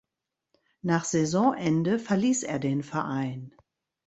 Nach 0.81 1.05
Saisonende 1.05 1.99
verließ 1.99 2.41
er 2.41 2.57
den 2.57 2.81
Verein. 2.81 3.53